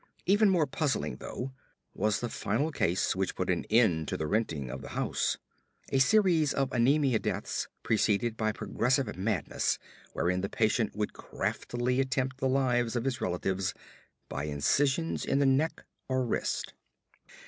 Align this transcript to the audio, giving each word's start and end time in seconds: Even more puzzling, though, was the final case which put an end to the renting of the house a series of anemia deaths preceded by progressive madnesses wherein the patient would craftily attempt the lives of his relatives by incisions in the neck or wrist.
Even 0.25 0.49
more 0.49 0.65
puzzling, 0.65 1.17
though, 1.17 1.53
was 1.93 2.21
the 2.21 2.27
final 2.29 2.71
case 2.71 3.15
which 3.15 3.35
put 3.35 3.51
an 3.51 3.65
end 3.65 4.07
to 4.07 4.17
the 4.17 4.25
renting 4.25 4.71
of 4.71 4.81
the 4.81 4.89
house 4.97 5.37
a 5.89 5.99
series 5.99 6.55
of 6.55 6.73
anemia 6.73 7.19
deaths 7.19 7.67
preceded 7.83 8.35
by 8.35 8.51
progressive 8.51 9.15
madnesses 9.15 9.77
wherein 10.13 10.41
the 10.41 10.49
patient 10.49 10.95
would 10.95 11.13
craftily 11.13 11.99
attempt 11.99 12.39
the 12.39 12.49
lives 12.49 12.95
of 12.95 13.03
his 13.05 13.21
relatives 13.21 13.75
by 14.27 14.45
incisions 14.45 15.23
in 15.23 15.37
the 15.37 15.45
neck 15.45 15.85
or 16.09 16.25
wrist. 16.25 16.73